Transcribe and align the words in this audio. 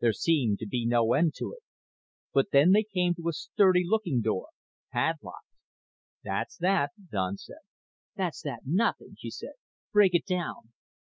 There 0.00 0.14
seemed 0.14 0.58
to 0.60 0.66
be 0.66 0.86
no 0.86 1.12
end 1.12 1.34
to 1.34 1.52
it. 1.52 1.60
But 2.32 2.46
then 2.50 2.72
they 2.72 2.82
came 2.82 3.14
to 3.16 3.28
a 3.28 3.34
sturdy 3.34 3.82
looking 3.84 4.22
door, 4.22 4.46
padlocked. 4.90 5.44
"That's 6.24 6.56
that," 6.56 6.92
Don 7.12 7.36
said. 7.36 7.60
"That's 8.16 8.40
that 8.40 8.62
nothing," 8.64 9.16
she 9.18 9.28
said. 9.28 9.52
"Break 9.92 10.14
it 10.14 10.24
down." 10.24 10.72